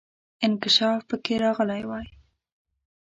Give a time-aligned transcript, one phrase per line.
[0.45, 2.07] انکشاف پکې راغلی وای.